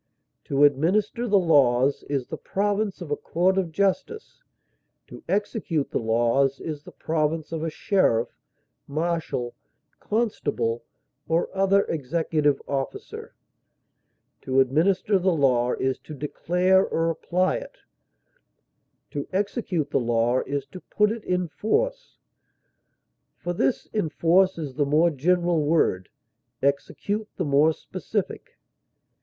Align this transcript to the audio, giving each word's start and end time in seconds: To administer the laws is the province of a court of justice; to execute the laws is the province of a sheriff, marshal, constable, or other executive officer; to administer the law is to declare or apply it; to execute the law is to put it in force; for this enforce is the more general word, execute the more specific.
To 0.45 0.63
administer 0.63 1.27
the 1.27 1.37
laws 1.37 2.01
is 2.09 2.25
the 2.25 2.35
province 2.35 3.01
of 3.01 3.11
a 3.11 3.15
court 3.15 3.55
of 3.59 3.71
justice; 3.71 4.41
to 5.05 5.23
execute 5.29 5.91
the 5.91 5.99
laws 5.99 6.59
is 6.59 6.81
the 6.81 6.91
province 6.91 7.51
of 7.51 7.61
a 7.61 7.69
sheriff, 7.69 8.29
marshal, 8.87 9.53
constable, 9.99 10.83
or 11.27 11.55
other 11.55 11.83
executive 11.83 12.59
officer; 12.67 13.35
to 14.41 14.59
administer 14.59 15.19
the 15.19 15.31
law 15.31 15.73
is 15.73 15.99
to 15.99 16.15
declare 16.15 16.83
or 16.83 17.11
apply 17.11 17.57
it; 17.57 17.77
to 19.11 19.27
execute 19.31 19.91
the 19.91 19.99
law 19.99 20.39
is 20.47 20.65
to 20.65 20.81
put 20.81 21.11
it 21.11 21.23
in 21.25 21.47
force; 21.47 22.17
for 23.37 23.53
this 23.53 23.87
enforce 23.93 24.57
is 24.57 24.73
the 24.73 24.83
more 24.87 25.11
general 25.11 25.63
word, 25.63 26.09
execute 26.63 27.29
the 27.37 27.45
more 27.45 27.71
specific. 27.71 28.57